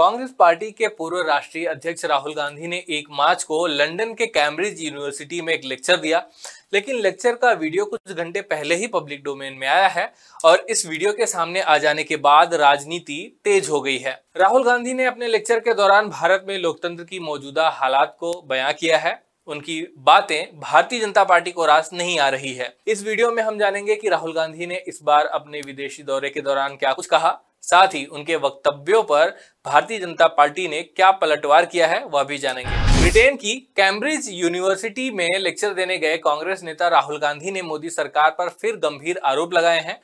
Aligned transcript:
Congress 0.00 0.30
party 0.38 0.70
के 0.70 0.88
पूर्व 0.88 1.18
राष्ट्रीय 1.28 1.64
अध्यक्ष 1.66 2.04
राहुल 2.04 2.34
गांधी 2.34 2.66
ने 2.66 2.76
एक 2.88 3.06
मार्च 3.10 3.42
को 3.44 3.66
लंदन 3.66 4.12
के 4.14 4.26
कैम्ब्रिज 4.26 4.80
यूनिवर्सिटी 4.82 5.40
में 5.40 5.52
एक 5.54 5.64
लेक्चर 5.64 5.96
दिया। 5.96 6.22
लेकिन 6.72 7.00
लेक्चर 7.00 7.34
का 7.34 7.50
वीडियो 7.52 7.84
कुछ 7.84 8.12
घंटे 8.12 8.40
पहले 8.42 8.74
ही 8.74 8.86
पब्लिक 8.86 9.22
डोमेन 9.24 9.54
में 9.54 9.66
आया 9.68 9.88
है 9.88 10.12
और 10.44 10.64
इस 10.70 10.86
वीडियो 10.86 11.12
के 11.12 11.26
सामने 11.26 11.60
आ 11.60 11.76
जाने 11.78 12.04
के 12.04 12.16
बाद 12.18 12.54
राजनीति 12.54 13.18
तेज 13.44 13.68
हो 13.68 13.80
गई 13.80 13.96
है। 13.98 14.12
राहुल 14.36 14.64
गांधी 14.64 14.94
ने 14.94 15.06
अपने 15.06 15.28
लेक्चर 15.28 15.60
के 15.60 15.74
दौरान 15.74 16.08
भारत 16.10 16.44
में 16.48 16.56
लोकतंत्र 16.58 17.04
की 17.04 17.20
मौजूदा 17.20 17.68
हालात 17.72 18.16
को 18.20 18.32
बयां 18.48 18.72
किया 18.72 18.98
है। 18.98 19.18
उनकी 19.48 19.80
बातें 19.98 20.60
भारतीय 20.60 21.00
जनता 21.00 21.24
पार्टी 21.24 21.50
को 21.50 21.66
रास 21.66 21.90
नहीं 21.92 22.18
आ 22.18 22.28
रही 22.28 22.54
है। 22.54 22.74
इस 22.86 23.04
वीडियो 23.04 23.30
में 23.32 23.42
हम 23.42 23.58
जानेंगे 23.58 23.96
कि 23.96 24.08
राहुल 24.08 24.32
गांधी 24.32 24.66
ने 24.66 24.82
इस 24.88 25.00
बार 25.02 25.26
अपने 25.28 25.60
विदेशी 25.60 26.02
दौरे 26.02 26.30
के 26.30 26.40
दौरान 26.40 26.76
क्या 26.76 26.92
कुछ 26.92 27.06
कहा। 27.06 27.38
साथ 27.64 27.94
ही 27.94 28.04
उनके 28.04 28.36
वक्तव्यों 28.36 29.02
पर 29.02 29.36
भारतीय 29.66 29.98
जनता 29.98 30.26
पार्टी 30.28 30.66
ने 30.68 30.82
क्या 30.82 31.10
पलटवार 31.12 31.66
किया 31.66 31.86
है, 31.86 32.04
वह 32.04 32.22
भी 32.22 32.38
जानेंगे। 32.38 33.00
ब्रिटेन 33.00 33.36
की 33.36 33.54
कैम्ब्रिज 33.76 34.28
यूनिवर्सिटी 34.30 35.10
में 35.10 35.28
लेक्चर 35.38 35.74
देने 35.74 35.98
गए 35.98 36.16
कांग्रेस 36.16 36.62
नेता 36.62 36.88
राहुल 36.88 37.18
गांधी 37.18 37.50
ने 37.50 37.62
मोदी 37.62 37.90
सरकार 37.90 38.30
पर 38.30 38.48
फिर 38.60 38.76
गंभीर 38.76 39.20
आरोप 39.24 39.54
लगाए 39.54 39.80
हैं। 39.80 40.00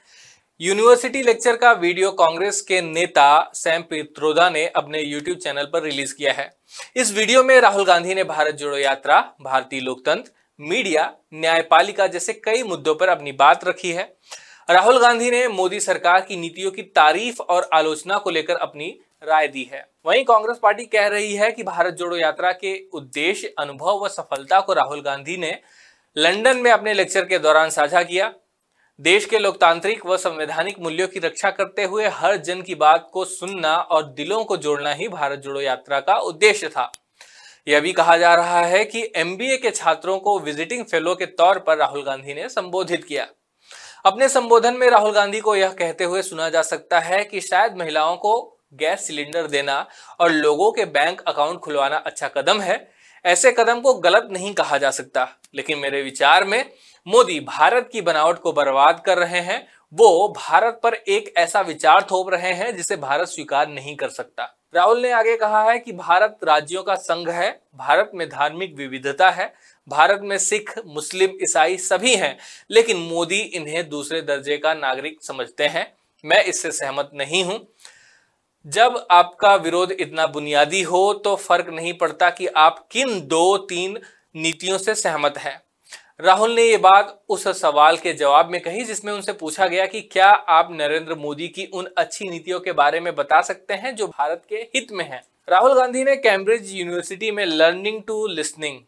यूनिवर्सिटी 0.60 1.22
लेक्चर 1.22 1.56
का 1.56 1.72
वीडियो 1.72 2.10
कांग्रेस 2.12 2.60
के 2.60 2.80
नेता 2.80 3.50
सैम 3.54 3.82
पित्रोदा 3.82 4.48
ने 4.50 4.66
अपने 4.66 5.00
यूट्यूब 5.00 5.38
चैनल 5.38 5.64
पर 5.64 5.82
रिलीज़ 5.82 6.14
किया 6.14 6.32
है। 6.32 6.50
इस 6.96 7.12
वीडियो 7.14 7.42
में 7.44 7.60
राहुल 7.60 7.84
गांधी 7.84 8.14
ने 8.14 8.24
भारत 8.24 8.54
जोड़ो 8.54 8.76
यात्रा, 8.76 9.20
भारतीय 9.42 9.80
लोकतंत्र, 9.80 10.30
मीडिया, 10.60 11.12
न्यायपालिका 11.34 12.06
जैसे 12.06 12.32
कई 12.34 12.62
मुद्दों 12.62 12.94
पर 12.94 13.08
अपनी 13.08 13.32
बात 13.32 13.64
रखी 13.64 13.92
है। 13.92 14.12
राहुल 14.68 14.98
गांधी 14.98 15.30
ने 15.30 15.46
मोदी 15.48 15.78
सरकार 15.80 16.20
की 16.20 16.36
नीतियों 16.36 16.70
की 16.70 16.82
तारीफ़ 16.82 17.40
और 17.42 17.68
आलोचना 17.72 18.16
को 18.18 18.30
लेकर 18.30 18.56
अपनी 18.56 18.88
राय 19.22 19.46
दी 19.48 19.62
है। 19.72 19.84
वहीं 20.06 20.24
कांग्रेस 20.24 20.58
पार्टी 20.62 20.84
कह 20.84 21.06
रही 21.06 21.34
है 21.34 21.50
कि 21.52 21.62
भारत 21.62 21.94
जोड़ो 21.94 22.16
यात्रा 22.16 22.50
के 22.52 22.74
उद्देश्य, 22.92 23.54
अनुभव 23.58 24.04
व 24.04 24.08
सफलता 24.08 24.60
को 24.60 24.72
राहुल 24.72 25.00
गांधी 25.00 25.36
ने 25.36 25.58
लंदन 26.16 26.56
में 26.56 26.70
अपने 26.70 26.94
लेक्चर 26.94 27.24
के 27.24 27.38
दौरान 27.38 27.70
साझा 27.70 28.02
किया। 28.02 28.32
देश 29.00 29.26
के 29.26 29.38
लोकतांत्रिक 29.38 30.04
व 30.06 30.16
संवैधानिक 30.16 30.80
मूल्यों 30.80 31.08
की 31.08 31.18
रक्षा 31.18 31.50
करते 31.50 31.84
हुए 31.84 32.08
हर 32.08 32.36
जन 32.36 32.62
की 32.62 32.74
बात 32.74 33.08
को 33.12 33.24
सुनना 33.24 33.76
और 33.76 34.12
दिलों 34.12 34.44
को 34.44 34.56
जोड़ना 34.56 34.92
ही 34.92 35.08
भारत 35.08 35.38
जोड़ो 35.38 35.60
यात्रा 35.60 36.00
का 36.00 36.18
उद्देश्य 36.18 36.68
था। 36.68 36.90
यह 37.68 37.80
भी 37.80 37.92
कहा 37.92 38.16
जा 38.16 38.34
रहा 38.34 38.60
है 38.60 38.84
कि 38.84 39.10
एमबीए 39.16 39.56
के 39.56 39.70
छात्रों 39.70 40.18
को 40.18 40.38
विजिटिंग 40.38 40.84
फेलो 40.84 41.14
के 41.14 41.26
तौर 41.26 41.58
पर 41.58 41.76
राहुल 41.76 42.02
गांधी 42.02 42.34
ने 42.34 42.48
संबोधित 42.48 43.04
किया। 43.04 43.26
अपने 44.06 44.28
संबोधन 44.28 44.74
में 44.74 44.90
राहुल 44.90 45.12
गांधी 45.12 45.40
को 45.40 45.56
यह 45.56 45.68
कहते 45.68 46.04
हुए 46.04 46.22
सुना 46.22 46.48
जा 46.48 46.62
सकता 46.62 47.00
है 47.00 47.24
कि 47.24 47.40
शायद 47.40 47.76
महिलाओं 47.76 48.16
को 48.16 48.58
गैस 48.74 49.06
सिलेंडर 49.06 49.46
देना 49.46 49.88
और 50.20 50.30
लोगों 50.30 50.72
के 50.72 50.84
बैंक 50.84 51.20
अकाउंट 51.20 51.58
खुलवाना 51.58 51.96
अच्छा 51.96 52.28
कदम 52.28 52.60
है। 52.60 52.90
ऐसे 53.24 53.52
कदम 53.52 53.80
को 53.80 53.94
गलत 53.94 54.28
नहीं 54.30 54.54
कहा 54.54 54.78
जा 54.78 54.90
सकता। 54.90 55.28
लेकिन 55.54 55.78
मेरे 55.78 56.02
विचार 56.02 56.44
में, 56.44 56.70
मोदी 57.08 57.40
भारत 57.40 57.88
की 57.92 58.00
बनावट 58.00 58.38
को 58.38 58.52
बर्बाद 58.52 59.02
कर 59.06 59.18
रहे 59.18 59.40
हैं। 59.40 59.68
वो 59.94 60.28
भारत 60.28 60.80
पर 60.82 60.94
एक 60.94 61.34
ऐसा 61.36 61.60
विचार 61.60 62.02
थोप 62.02 62.28
रहे 62.28 62.52
हैं 62.52 62.76
जिसे 62.76 62.96
भारत 62.96 63.28
स्वीकार 63.28 63.68
नहीं 63.68 63.96
कर 63.96 64.08
सकता। 64.08 64.55
राहुल 64.74 65.00
ने 65.00 65.10
आगे 65.12 65.36
कहा 65.36 65.62
है 65.70 65.78
कि 65.78 65.92
भारत 65.92 66.38
राज्यों 66.44 66.82
का 66.82 66.94
संघ 66.94 67.28
है, 67.28 67.60
भारत 67.76 68.10
में 68.14 68.28
धार्मिक 68.28 68.74
विविधता 68.76 69.30
है, 69.30 69.52
भारत 69.88 70.20
में 70.22 70.38
सिख, 70.38 70.74
मुस्लिम, 70.86 71.30
ईसाई 71.42 71.76
सभी 71.76 72.14
हैं, 72.14 72.38
लेकिन 72.70 72.96
मोदी 72.96 73.38
इन्हें 73.38 73.88
दूसरे 73.88 74.20
दर्जे 74.22 74.56
का 74.58 74.74
नागरिक 74.74 75.18
समझते 75.22 75.66
हैं। 75.66 75.92
मैं 76.24 76.44
इससे 76.44 76.70
सहमत 76.70 77.10
नहीं 77.14 77.44
हूँ। 77.44 77.66
जब 78.66 79.06
आपका 79.10 79.54
विरोध 79.54 79.92
इतना 79.92 80.26
बुनियादी 80.26 80.82
हो 80.82 81.14
तो 81.14 81.36
फ़र्क 81.36 81.68
नहीं 81.68 81.92
पड़ता 81.92 82.30
कि 82.30 82.46
आप 82.46 82.86
किन 82.90 83.20
दो 83.20 83.56
तीन 83.58 83.98
नीतियों 84.36 84.78
से 84.78 84.94
सहमत 84.94 85.38
हैं। 85.38 85.65
राहुल 86.20 86.54
ने 86.54 86.62
ये 86.62 86.76
बात 86.76 87.08
उस 87.28 87.46
सवाल 87.60 87.96
के 87.96 88.12
जवाब 88.12 88.50
में 88.50 88.60
कही 88.60 88.84
जिसमें 88.84 89.12
उनसे 89.12 89.32
पूछा 89.32 89.66
गया 89.66 89.84
कि 89.86 90.00
क्या 90.02 90.26
आप 90.26 90.68
नरेंद्र 90.72 91.14
मोदी 91.14 91.48
की 91.48 91.64
उन 91.74 91.88
अच्छी 91.98 92.28
नीतियों 92.28 92.60
के 92.60 92.72
बारे 92.72 93.00
में 93.00 93.14
बता 93.14 93.40
सकते 93.40 93.74
हैं 93.74 93.94
जो 93.96 94.06
भारत 94.06 94.42
के 94.48 94.56
हित 94.74 94.92
में 94.92 95.04
है? 95.04 95.20
राहुल 95.48 95.74
गांधी 95.74 96.04
ने 96.04 96.14
कैम्ब्रिज 96.16 96.72
यूनिवर्सिटी 96.74 97.30
में 97.30 97.44
लर्निंग 97.44 98.02
टू 98.02 98.26
लिसनिंग, 98.26 98.80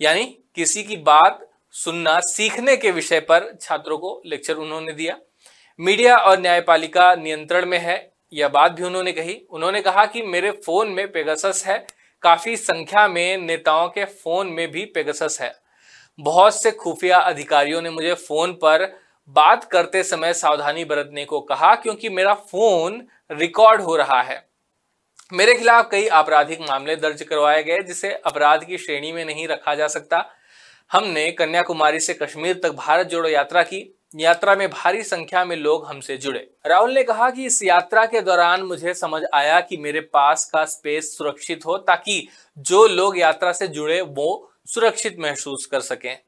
यानी 0.00 0.24
किसी 0.56 0.82
की 0.82 0.96
बात 0.96 1.46
सुनना 1.74 2.18
सीखने 2.20 2.76
के 2.76 2.90
विषय 2.90 3.20
पर 3.20 3.52
छात्रों 3.60 3.98
को 3.98 4.20
लेक्चर 4.26 4.54
उन्होंने 4.56 4.92
दिया। 4.92 5.18
मीडिया 5.78 6.16
और 6.16 6.40
न्यायपालिका 6.40 7.14
नियंत्रण 7.14 7.66
में 7.66 7.78
है, 7.78 7.98
यह 8.32 8.48
बात 8.48 8.72
भी 8.72 8.82
उन्होंने 8.82 9.12
कही। 9.12 9.40
उन्होंने 9.50 9.82
कहा 9.82 10.06
कि 10.06 10.22
मेरे 10.22 10.50
फ़ोन 10.56 10.88
में 10.88 11.06
पेगासस 11.12 11.62
है, 11.66 11.78
काफ़ी 12.22 12.56
संख्या 12.56 13.06
में 13.08 13.36
नेताओं 13.38 13.88
के 13.88 14.04
फ़ोन 14.04 14.46
में 14.46 14.70
भी 14.70 14.84
पेगासस 14.86 15.38
है। 15.40 15.54
बहुत 16.20 16.62
से 16.62 16.70
खुफिया 16.70 17.18
अधिकारियों 17.18 17.82
ने 17.82 17.90
मुझे 17.90 18.14
फ़ोन 18.14 18.52
पर 18.52 18.96
बात 19.28 19.64
करते 19.64 20.02
समय 20.02 20.32
सावधानी 20.32 20.84
बरतने 20.84 21.24
को 21.24 21.40
कहा 21.40 21.74
क्योंकि 21.74 22.08
मेरा 22.08 22.34
फ़ोन 22.34 23.02
रिकॉर्ड 23.32 23.80
हो 23.80 23.96
रहा 23.96 24.22
है। 24.22 24.48
मेरे 25.32 25.54
खिलाफ 25.54 25.88
कई 25.90 26.06
आपराधिक 26.06 26.60
मामले 26.60 26.96
दर्ज 26.96 27.22
करवाए 27.22 27.62
गए, 27.62 27.78
जिसे 27.78 28.12
अपराध 28.12 28.64
की 28.64 28.78
श्रेणी 28.78 29.12
में 29.12 29.24
नहीं 29.24 29.48
रखा 29.48 29.74
जा 29.74 29.88
सकता। 29.88 30.24
हमने 30.92 31.30
कन्याकुमारी 31.32 32.00
से 32.00 32.14
कश्मीर 32.14 32.60
तक 32.62 32.70
भारत 32.70 33.06
जोड़ो 33.06 33.28
यात्रा 33.28 33.62
की। 33.62 33.98
यात्रा 34.16 34.54
में 34.54 34.70
भारी 34.70 35.02
संख्या 35.02 35.44
में 35.44 35.56
लोग 35.56 35.86
हमसे 35.86 36.16
जुड़े। 36.16 36.50
राहुल 36.66 36.92
ने 36.92 37.02
कहा 37.02 37.30
कि 37.30 37.44
इस 37.44 37.62
यात्रा 37.62 38.06
के 38.06 38.20
दौरान 38.20 38.62
मुझे 38.62 38.94
समझ 38.94 39.22
आया 39.34 39.60
कि 39.60 39.76
मेरे 39.76 40.00
पास 40.00 40.44
का 40.44 40.64
स्पेस 40.64 41.18
सुरक्षित 41.18 41.66
हो, 41.66 41.76
ताकि 41.78 42.28
जो 42.58 42.86
लोग 42.86 43.18
यात्रा 43.18 43.52
से 43.52 43.68
जुड़े, 43.68 44.00
वो 44.00 44.52
सुरक्षित 44.66 45.16
महसूस 45.18 45.66
कर 45.66 45.80
सकें। 45.80 46.18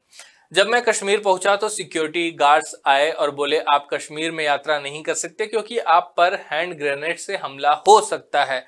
जब 0.53 0.67
मैं 0.67 0.81
कश्मीर 0.81 1.19
पहुँचा 1.19 1.55
तो 1.55 1.69
सिक्योरिटी 1.69 2.29
गार्ड्स 2.31 2.75
आए 2.87 3.09
और 3.11 3.31
बोले, 3.31 3.59
आप 3.59 3.87
कश्मीर 3.93 4.31
में 4.31 4.43
यात्रा 4.43 4.79
नहीं 4.79 5.01
कर 5.03 5.13
सकते 5.13 5.45
क्योंकि 5.45 5.77
आप 5.77 6.13
पर 6.17 6.35
हैंड 6.51 6.73
ग्रेनेड 6.73 7.17
से 7.17 7.37
हमला 7.37 7.71
हो 7.87 7.99
सकता 8.01 8.43
है। 8.43 8.65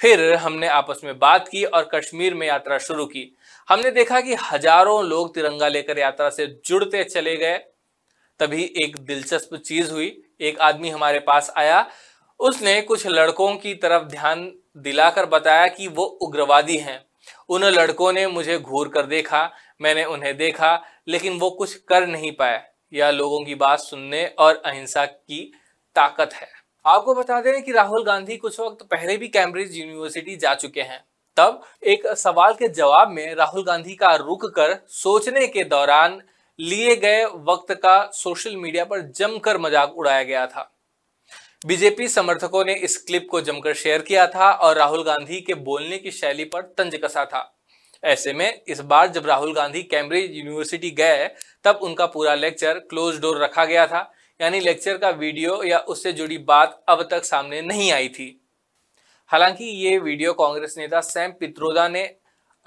फिर 0.00 0.34
हमने 0.34 0.68
आपस 0.68 1.00
में 1.04 1.18
बात 1.18 1.48
की 1.48 1.64
और 1.64 1.88
कश्मीर 1.94 2.34
में 2.34 2.46
यात्रा 2.46 2.78
शुरू 2.78 3.06
की। 3.06 3.36
हमने 3.68 3.90
देखा 3.90 4.20
कि 4.20 4.34
हज़ारों 4.42 5.04
लोग 5.04 5.34
तिरंगा 5.34 5.68
लेकर 5.68 5.98
यात्रा 5.98 6.28
से 6.30 6.46
जुड़ते 6.66 7.02
चले 7.04 7.36
गए। 7.36 7.56
तभी 8.40 8.64
एक 8.82 8.96
दिलचस्प 8.98 9.54
चीज़ 9.56 9.90
हुई। 9.92 10.06
एक 10.40 10.58
आदमी 10.60 10.90
हमारे 10.90 11.18
पास 11.18 11.52
आया। 11.56 11.86
उसने 12.40 12.80
कुछ 12.82 13.06
लड़कों 13.06 13.54
की 13.56 13.74
तरफ़ 13.74 14.02
ध्यान 14.02 14.50
दिलाकर 14.76 15.26
बताया 15.26 15.66
कि 15.66 15.88
वो 15.88 16.04
उग्रवादी 16.04 16.76
हैं। 16.76 17.07
उन 17.48 17.64
लड़कों 17.64 18.12
ने 18.12 18.26
मुझे 18.26 18.58
घूर 18.58 18.88
कर 18.88 19.06
देखा, 19.06 19.50
मैंने 19.80 20.04
उन्हें 20.04 20.36
देखा, 20.36 20.80
लेकिन 21.08 21.38
वो 21.38 21.50
कुछ 21.50 21.74
कर 21.88 22.06
नहीं 22.06 22.32
पाए। 22.32 22.62
यह 22.92 23.10
लोगों 23.10 23.44
की 23.44 23.54
बात 23.54 23.78
सुनने 23.78 24.26
और 24.38 24.62
अहिंसा 24.66 25.04
की 25.04 25.44
ताकत 25.96 26.34
है। 26.34 26.48
आपको 26.84 27.14
बता 27.14 27.40
दें 27.40 27.62
कि 27.62 27.72
राहुल 27.72 28.04
गांधी 28.04 28.36
कुछ 28.36 28.58
वक्त 28.60 28.86
पहले 28.86 29.16
भी 29.16 29.28
कैम्ब्रिज 29.28 29.76
यूनिवर्सिटी 29.76 30.36
जा 30.36 30.54
चुके 30.54 30.80
हैं। 30.80 31.04
तब 31.36 31.60
एक 31.84 32.06
सवाल 32.16 32.54
के 32.54 32.68
जवाब 32.68 33.10
में 33.10 33.34
राहुल 33.34 33.64
गांधी 33.64 33.94
का 33.94 34.14
रुक 34.16 34.46
कर 34.46 34.74
सोचने 34.88 35.46
के 35.46 35.64
दौरान 35.64 36.20
लिए 36.58 36.96
गए 36.96 37.24
वक्त 37.24 37.72
का 37.74 38.10
सोशल 38.12 38.56
मीडिया 38.56 38.84
पर 38.84 39.00
जमकर 39.10 39.58
मज़ाक 39.58 39.94
उड़ाया 39.96 40.22
गया 40.22 40.46
था। 40.46 40.70
बीजेपी 41.66 42.08
समर्थकों 42.08 42.64
ने 42.64 42.74
इस 42.74 42.96
क्लिप 42.96 43.26
को 43.30 43.40
जमकर 43.40 43.74
शेयर 43.74 44.02
किया 44.02 44.26
था 44.26 44.50
और 44.50 44.76
राहुल 44.76 45.02
गांधी 45.04 45.40
के 45.40 45.54
बोलने 45.54 45.98
की 45.98 46.10
शैली 46.10 46.44
पर 46.44 46.62
तंज 46.62 46.96
कसा 46.96 47.24
था। 47.24 47.58
ऐसे 48.04 48.32
में, 48.32 48.62
इस 48.68 48.80
बार 48.80 49.08
जब 49.08 49.26
राहुल 49.26 49.54
गांधी 49.54 49.82
कैम्ब्रिज 49.82 50.30
यूनिवर्सिटी 50.30 50.90
गए, 50.90 51.30
तब 51.64 51.78
उनका 51.82 52.06
पूरा 52.06 52.34
लेक्चर 52.34 52.78
क्लोज 52.78 53.20
डोर 53.20 53.42
रखा 53.42 53.64
गया 53.64 53.86
था। 53.86 54.12
यानी 54.40 54.60
लेक्चर 54.60 54.98
का 54.98 55.10
वीडियो 55.10 55.62
या 55.62 55.78
उससे 55.78 56.12
जुड़ी 56.12 56.38
बात 56.38 56.84
अब 56.88 57.08
तक 57.10 57.24
सामने 57.24 57.62
नहीं 57.62 57.92
आई 57.92 58.08
थी। 58.08 58.46
हालाँकि 59.26 59.64
ये 59.64 59.98
वीडियो 59.98 60.32
कांग्रेस 60.32 60.74
नेता 60.78 61.00
सैम 61.00 61.30
पित्रोदा 61.30 61.88
ने 61.88 62.16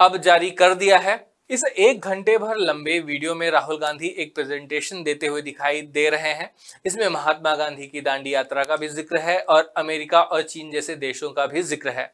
अब 0.00 0.16
जारी 0.16 0.50
कर 0.50 0.74
दिया 0.74 0.98
है। 0.98 1.31
इस 1.52 1.62
एक 1.78 2.00
घंटे 2.00 2.36
भर 2.38 2.56
लंबे 2.58 2.98
वीडियो 2.98 3.34
में 3.34 3.50
राहुल 3.50 3.78
गांधी 3.78 4.06
एक 4.18 4.34
प्रेजेंटेशन 4.34 5.02
देते 5.02 5.26
हुए 5.26 5.40
दिखाई 5.42 5.80
दे 5.94 6.08
रहे 6.10 6.32
हैं। 6.32 6.48
इसमें 6.86 7.08
महात्मा 7.08 7.54
गांधी 7.56 7.86
की 7.86 8.00
दांडी 8.00 8.32
यात्रा 8.34 8.64
का 8.64 8.76
भी 8.76 8.88
ज़िक्र 8.88 9.18
है 9.18 9.38
और 9.40 9.72
अमेरिका 9.76 10.22
और 10.22 10.42
चीन 10.44 10.70
जैसे 10.70 10.96
देशों 10.96 11.30
का 11.30 11.46
भी 11.46 11.62
ज़िक्र 11.64 11.90
है। 11.90 12.10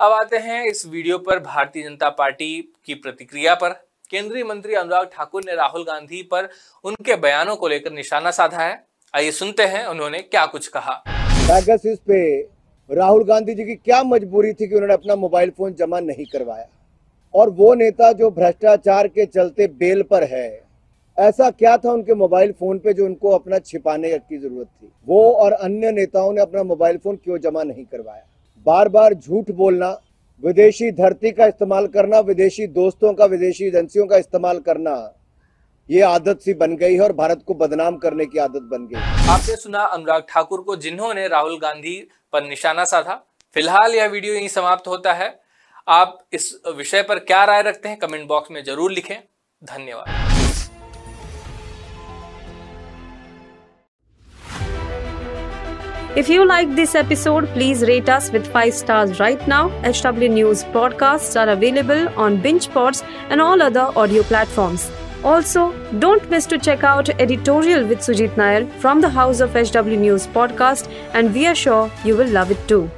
अब 0.00 0.12
आते 0.12 0.38
हैं 0.38 0.64
इस 0.64 0.86
वीडियो 0.86 1.18
पर 1.18 1.38
भारतीय 1.40 1.82
जनता 1.82 2.10
पार्टी 2.12 2.50
की 2.86 2.94
प्रतिक्रिया 2.96 3.54
पर। 3.54 3.72
केंद्रीय 4.10 4.44
मंत्री 4.44 4.74
अनुराग 4.76 5.10
ठाकुर 5.14 5.44
ने 5.46 5.54
राहुल 5.56 5.84
गांधी 5.84 6.22
पर 6.32 6.48
उनके 6.84 7.16
बयानों 7.18 7.56
को 7.56 7.68
लेकर 7.68 7.92
निशाना 7.92 8.30
साधा 8.32 8.62
है। 8.62 8.82
आइए 9.14 9.30
सुनते 9.32 9.66
हैं 9.66 9.84
उन्होंने 9.86 10.22
क्या 10.22 10.46
कुछ 10.48 10.68
कहा। 10.68 11.02
पे 12.06 12.40
राहुल 12.90 13.24
गांधी 13.26 13.54
जी 13.54 13.64
की 13.64 13.74
क्या 13.76 14.02
मजबूरी 14.06 14.52
थी 14.52 14.68
कि 14.68 14.74
उन्होंने 14.74 14.94
अपना 14.94 15.16
मोबाइल 15.18 15.50
फ़ोन 15.50 15.74
जमा 15.74 16.00
नहीं 16.02 16.26
करवाया? 16.28 16.68
और 17.34 17.50
वो 17.50 17.74
नेता 17.74 18.12
जो 18.12 18.30
भ्रष्टाचार 18.30 19.08
के 19.08 19.26
चलते 19.26 19.66
बेल 19.68 20.02
पर 20.02 20.24
है। 20.24 20.48
ऐसा 21.18 21.50
क्या 21.50 21.76
था 21.76 21.92
उनके 21.92 22.14
मोबाइल 22.14 22.52
फ़ोन 22.52 22.78
पे 22.78 22.92
जो 22.92 23.04
उनको 23.04 23.30
अपना 23.30 23.58
छिपाने 23.60 24.10
की 24.10 24.38
ज़रूरत 24.38 24.66
थी? 24.66 24.90
वो 25.08 25.32
और 25.32 25.52
अन्य 25.52 25.90
नेताओं 25.92 26.32
ने 26.32 26.40
अपना 26.40 26.62
मोबाइल 26.64 26.96
फ़ोन 26.98 27.16
क्यों 27.16 27.38
जमा 27.38 27.62
नहीं 27.62 27.84
करवाया? 27.84 28.24
बार 28.66 28.88
बार 28.88 29.14
झूठ 29.14 29.50
बोलना, 29.52 29.90
विदेशी 30.42 30.90
धरती 30.92 31.30
का 31.30 31.46
इस्तेमाल 31.46 31.86
करना, 31.86 32.20
विदेशी 32.20 32.66
दोस्तों 32.68 33.12
का, 33.14 33.24
विदेशी 33.26 33.66
एजेंसियों 33.66 34.06
का 34.06 34.16
इस्तेमाल 34.16 34.58
करना, 34.60 34.94
ये 35.88 36.00
आदत 36.02 36.40
सी 36.40 36.54
बन 36.54 36.76
गई 36.76 36.94
है 36.94 37.00
और 37.00 37.12
भारत 37.12 37.42
को 37.46 37.54
बदनाम 37.54 37.96
करने 37.96 38.26
की 38.26 38.38
आदत 38.38 38.62
बन 38.70 38.86
गई 38.86 39.00
आपने 39.30 39.56
सुना 39.56 39.84
अनुराग 39.84 40.22
ठाकुर 40.28 40.60
को, 40.60 40.76
जिन्होंने 40.76 41.26
राहुल 41.28 41.58
गांधी 41.58 41.96
पर 42.32 42.48
निशाना 42.48 42.84
साधा। 42.84 43.14
फ़िलहाल 43.56 43.94
यह 43.94 44.06
वीडियो 44.08 44.34
यही 44.34 44.48
समाप्त 44.48 44.88
होता 44.88 45.12
है। 45.12 45.28
आप 45.90 46.18
इस 46.32 46.52
विषय 46.76 47.02
पर 47.08 47.18
क्या 47.28 47.44
राय 47.44 47.62
रखते 47.62 47.88
हैं 47.88 47.98
कमेंट 47.98 48.26
बॉक्स 48.28 48.50
में 48.50 48.62
ज़रूर 48.64 48.92
लिखें 48.92 49.16
धन्यवाद 49.72 50.28
If 56.20 56.28
you 56.28 56.44
like 56.44 56.70
this 56.76 56.94
episode, 57.00 57.44
please 57.56 57.82
rate 57.88 58.08
us 58.14 58.30
with 58.36 58.48
5 58.54 58.72
stars 58.78 59.20
right 59.20 59.44
now. 59.52 59.60
HW 59.90 60.30
News 60.36 60.64
podcasts 60.76 61.38
are 61.42 61.52
available 61.52 62.02
on 62.24 62.38
BingePods 62.46 63.02
and 63.28 63.46
all 63.46 63.62
other 63.68 63.86
audio 64.04 64.24
platforms. 64.32 64.90
Also, 65.32 65.64
don't 66.06 66.30
miss 66.30 66.46
to 66.54 66.58
check 66.68 66.86
out 66.92 67.12
editorial 67.26 67.86
with 67.92 68.06
Sujit 68.08 68.40
Nair 68.44 68.66
from 68.86 69.04
the 69.06 69.12
House 69.18 69.44
of 69.48 69.60
HW 69.62 70.00
News 70.06 70.26
podcast 70.38 70.90
and 71.14 71.32
we 71.32 71.46
are 71.46 71.54
sure 71.66 71.90
you 72.04 72.16
will 72.22 72.38
love 72.40 72.50
it 72.50 72.66
too. 72.66 72.88